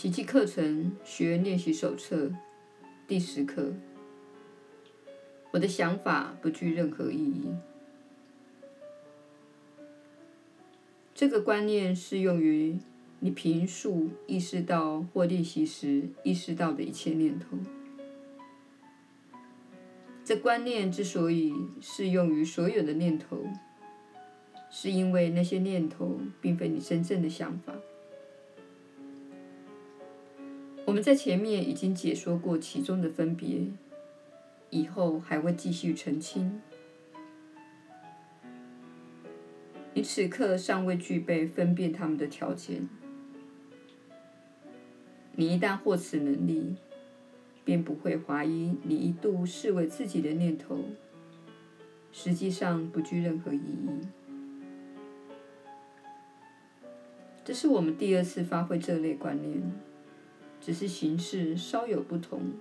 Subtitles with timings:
[0.00, 2.30] 奇迹课程学练习手册
[3.08, 3.72] 第十课。
[5.50, 7.48] 我的想法不具任何意义。
[11.16, 12.78] 这个观念适用于
[13.18, 17.58] 你平素意识到或练习时意识到的一切念头。
[20.24, 23.44] 这观念之所以适用于所有的念头，
[24.70, 27.74] 是因为那些念头并非你真正的想法。
[30.88, 33.60] 我们在前面已经解说过其中的分别，
[34.70, 36.62] 以后还会继续澄清。
[39.92, 42.88] 你此刻尚未具备分辨他们的条件。
[45.36, 46.76] 你一旦获此能力，
[47.66, 50.82] 便不会怀疑你一度视为自己的念头，
[52.12, 53.90] 实际上不具任何意义。
[57.44, 59.70] 这是我们第二次发挥这类观念。
[60.68, 62.52] 只是形式稍有不同。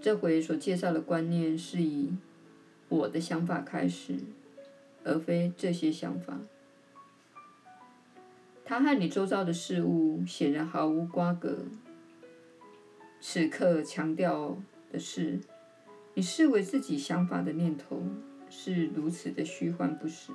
[0.00, 2.12] 这回所介绍的观念是以
[2.88, 4.16] 我的想法开始，
[5.04, 6.40] 而非这些想法。
[8.64, 11.58] 它和你周遭的事物显然毫无瓜葛。
[13.20, 14.58] 此刻强调
[14.90, 15.38] 的是，
[16.14, 18.02] 你视为自己想法的念头
[18.50, 20.32] 是如此的虚幻不实。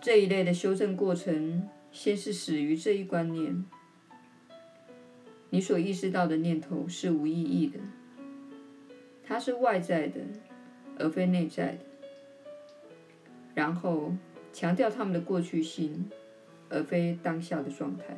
[0.00, 3.64] 这一类的修正过程，先是始于这一观念：
[5.50, 7.80] 你所意识到的念头是无意义的，
[9.24, 10.20] 它是外在的，
[10.98, 11.78] 而非内在的。
[13.54, 14.14] 然后
[14.52, 16.08] 强调他们的过去性，
[16.68, 18.16] 而非当下的状态。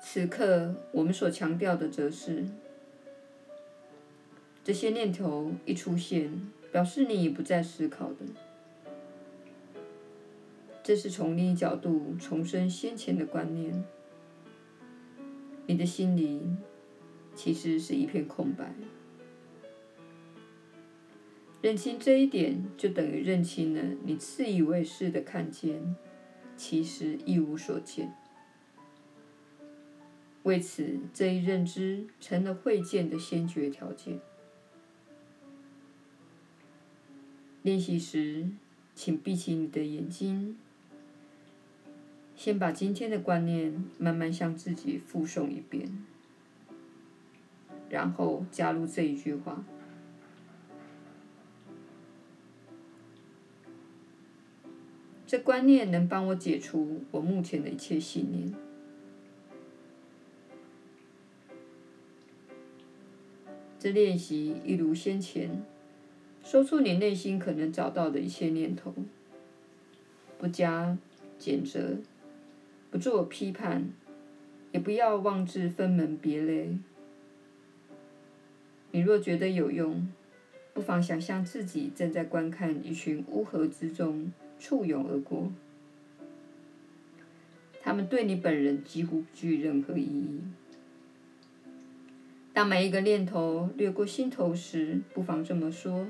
[0.00, 2.46] 此刻我们所强调的，则是
[4.64, 6.50] 这些念头一出现。
[6.72, 8.24] 表示你已不再思考的，
[10.82, 13.84] 这是从另一角度重申先前的观念。
[15.66, 16.56] 你的心里
[17.36, 18.74] 其实是一片空白。
[21.60, 25.94] 认清这一点，就等于认清了你自以为是的看见，
[26.56, 28.12] 其实一无所见。
[30.42, 34.18] 为此，这一认知成了会见的先决条件。
[37.62, 38.48] 练习时，
[38.92, 40.56] 请闭起你的眼睛，
[42.34, 46.04] 先把今天的观念慢慢向自己复诵一遍，
[47.88, 49.64] 然后加入这一句话：
[55.24, 58.52] 这观念能帮我解除我目前的一切信念。
[63.78, 65.64] 这练习一如先前。
[66.52, 68.94] 说出你内心可能找到的一切念头，
[70.36, 70.98] 不加
[71.40, 71.96] 谴责，
[72.90, 73.88] 不做批判，
[74.70, 76.76] 也不要妄自分门别类。
[78.90, 80.06] 你若觉得有用，
[80.74, 85.50] 不妨想象自己正在观看一群乌合之众簇拥而过，
[87.80, 90.42] 他们对你本人几乎不具任何意义。
[92.52, 96.08] 当每一个念头掠过心头时，不妨这么说。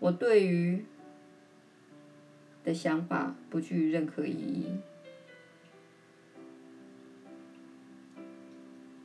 [0.00, 0.82] 我对于
[2.64, 4.64] 的想法不具任何意义。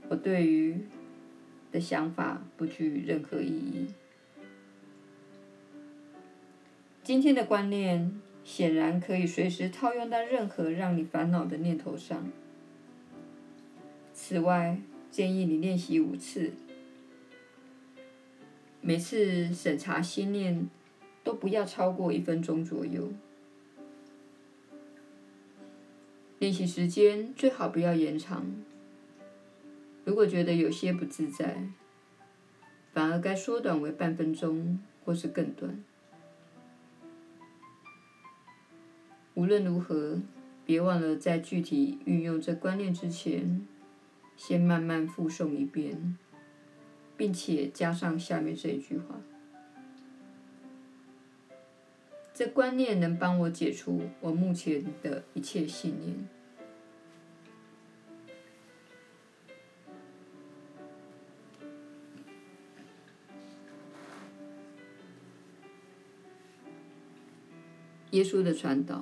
[0.07, 0.79] 我对于
[1.69, 3.87] 的想法不具任何意义。
[7.03, 12.31] 今天的观念显然可以随时套用到任何让你烦恼的念头上。
[14.13, 14.79] 此外，
[15.11, 16.53] 建议你练习五次，
[18.79, 20.69] 每次审查心念。
[21.25, 23.11] 都不要超过一分钟左右。
[26.39, 28.45] 练习时间最好不要延长。
[30.03, 31.67] 如果觉得有些不自在，
[32.93, 35.83] 反而该缩短为半分钟或是更短。
[39.33, 40.21] 无论如何，
[40.65, 43.65] 别忘了在具体运用这观念之前，
[44.37, 46.15] 先慢慢复诵一遍，
[47.17, 49.19] 并且加上下面这一句话。
[52.37, 56.27] 这观念能帮我解除我目前的一切信念。
[68.11, 69.01] 耶稣的传导，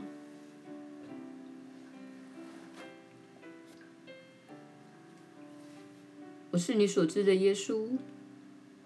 [6.52, 7.98] 我是你所知的耶稣，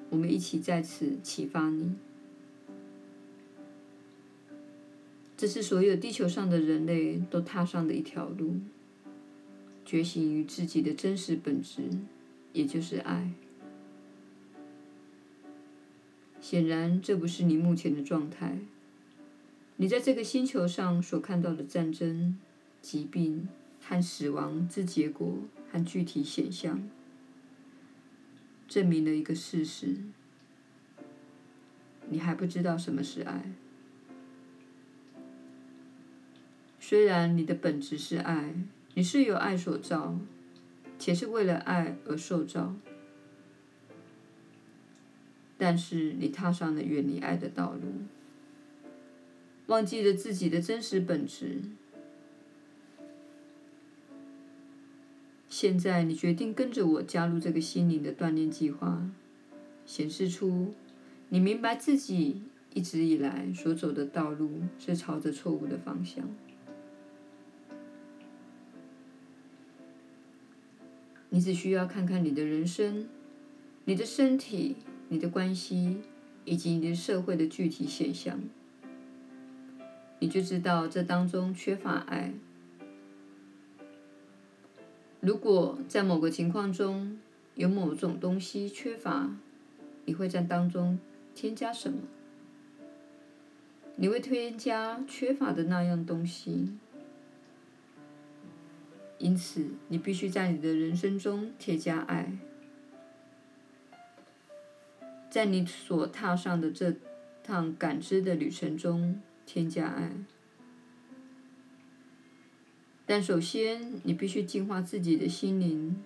[0.09, 1.97] 我们一起在此启发你。
[5.37, 8.55] 这是所有地球上的人类都踏上的一条路，
[9.85, 11.83] 觉醒于自己的真实本质，
[12.53, 13.31] 也就是爱。
[16.41, 18.57] 显然，这不是你目前的状态。
[19.75, 22.39] 你在这个星球上所看到的战争、
[22.81, 23.47] 疾病
[23.79, 25.37] 和死亡之结果
[25.71, 26.81] 和具体现象，
[28.67, 29.97] 证明了一个事实：
[32.09, 33.51] 你还不知道什么是爱。
[36.89, 38.55] 虽然你的本质是爱，
[38.93, 40.17] 你是由爱所造，
[40.97, 42.73] 且是为了爱而受造，
[45.57, 47.91] 但是你踏上了远离爱的道路，
[49.65, 51.59] 忘记了自己的真实本质。
[55.49, 59.05] 现在你决定跟着我加入这个心灵的锻炼计划，
[59.85, 60.73] 显示出
[61.27, 62.43] 你明白自己
[62.73, 66.23] 一直以来所走的道路是朝着错误的方向。
[71.29, 73.07] 你只需要看看你的人生、
[73.85, 74.77] 你的身体、
[75.09, 75.97] 你的关系
[76.45, 78.39] 以及你的社会的具体现象，
[80.19, 82.33] 你就知道这当中缺乏爱。
[85.19, 87.19] 如果在某个情况中
[87.55, 89.35] 有某种东西缺乏，
[90.05, 90.97] 你会在当中
[91.35, 91.99] 添加什么？
[93.97, 96.69] 你会添加缺乏的那样东西。
[99.19, 102.37] 因此，你必须在你的人生中添加爱，
[105.29, 106.95] 在你所踏上的这
[107.43, 110.11] 趟感知的旅程中添加爱。
[113.05, 116.03] 但首先，你必须净化自己的心灵，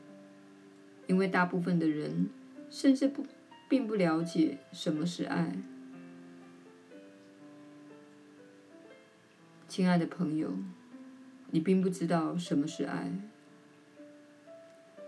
[1.07, 2.29] 因为大部分的人
[2.69, 3.25] 甚至不
[3.67, 5.51] 并不了解什么是爱。
[9.67, 10.53] 亲爱的朋友，
[11.51, 13.12] 你并不知道什么是爱。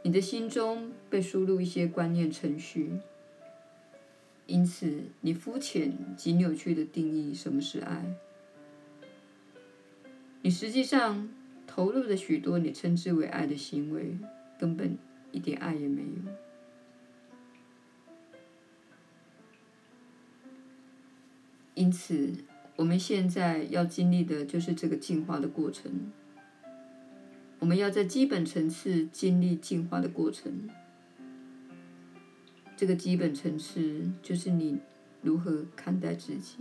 [0.04, 3.00] 你的心中被输入一些观念程序，
[4.46, 8.16] 因此你肤浅及扭曲的定义什么是爱。
[10.44, 11.30] 你实际上。
[11.66, 14.16] 投入的许多你称之为爱的行为，
[14.60, 14.96] 根本
[15.32, 16.32] 一点爱也没有。
[21.74, 22.32] 因此，
[22.76, 26.12] 我们现在要经历的就是这个进化的过程。
[27.64, 30.68] 我们要在基本层次经历进化的过程。
[32.76, 34.80] 这个基本层次就是你
[35.22, 36.58] 如何看待自己，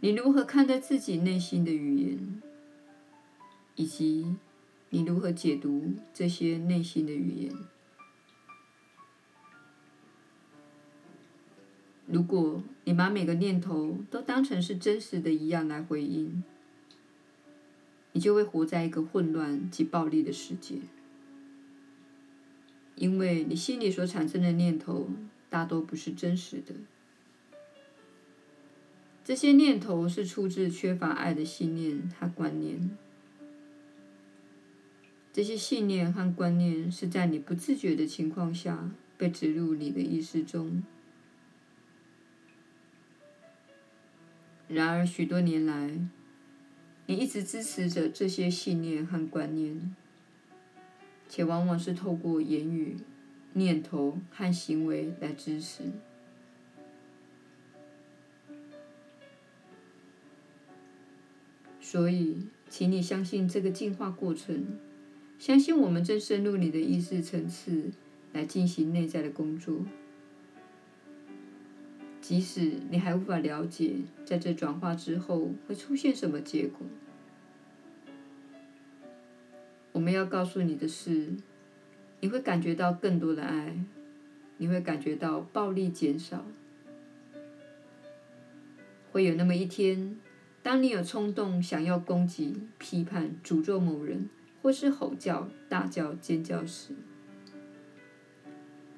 [0.00, 2.42] 你如何看待自己内心的语言。
[3.74, 4.36] 以及
[4.88, 7.52] 你如何解读这些内心的语言？
[12.06, 16.42] 如果你把每个念头都当成是真实的一样来回应，
[18.16, 20.76] 你就会活在一个混乱及暴力的世界，
[22.94, 25.10] 因为你心里所产生的念头
[25.50, 26.74] 大多不是真实的。
[29.22, 32.96] 这些念头是出自缺乏爱的信念和观念。
[35.30, 40.82] 这些信念和观念是在你不自觉的情况下被植入你的意识中。
[44.68, 46.00] 然而，许多年来，
[47.06, 49.94] 你一直支持着这些信念和观念，
[51.28, 52.96] 且往往是透过言语、
[53.52, 55.84] 念头和行为来支持。
[61.80, 64.78] 所以，请你相信这个进化过程。
[65.38, 67.92] 相信我们正深入你的意识层次
[68.32, 69.84] 来进行内在的工作，
[72.26, 76.84] 即使你还无法了解在这转化之后会出现什么结果。
[79.92, 81.34] 我们要告诉你的是，
[82.18, 83.78] 你会感觉到更多的爱，
[84.56, 86.44] 你会感觉到暴力减少，
[89.12, 90.18] 会有那么一天，
[90.64, 94.28] 当你有冲动想要攻击、批判、诅咒某人。
[94.62, 96.92] 或是吼叫、大叫、尖叫时，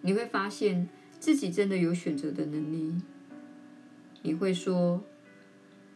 [0.00, 0.88] 你会发现
[1.20, 2.94] 自己真的有选择的能力。
[4.22, 5.04] 你会说：“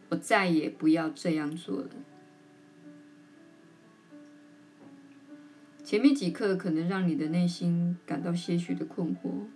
[0.09, 1.89] 我再也不要这样做了。”
[5.83, 9.47] 前面几课可能让你的内心感到些许的困惑，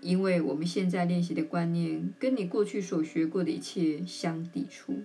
[0.00, 5.04] 因为我们现在练习的观念跟你过去所学过的一切相抵触。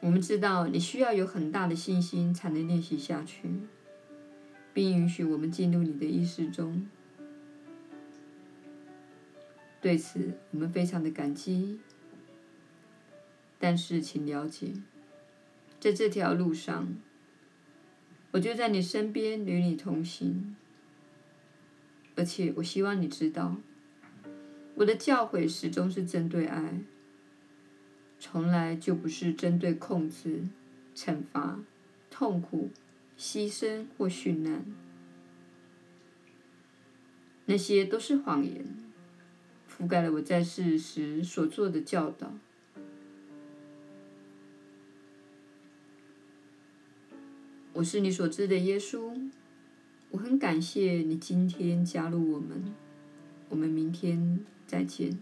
[0.00, 3.48] 我们知道你需要有很大的信心才能练习下去，
[4.74, 6.86] 并允许我们进入你的意识中。
[9.80, 11.78] 对此，我们非常的感激。
[13.58, 14.72] 但是，请了解，
[15.80, 16.94] 在这条路上，
[18.32, 20.56] 我就在你身边，与你同行。
[22.16, 23.56] 而且，我希望你知道，
[24.74, 26.80] 我的教诲始终是针对爱，
[28.18, 30.48] 从来就不是针对控制、
[30.94, 31.60] 惩罚、
[32.10, 32.70] 痛苦、
[33.18, 34.64] 牺牲或殉难。
[37.46, 38.66] 那些都是谎言，
[39.78, 42.32] 覆盖了我在世时所做的教导。
[47.74, 49.30] 我是你所知的耶稣，
[50.10, 52.74] 我很感谢你今天加入我们，
[53.50, 55.18] 我们明天再见。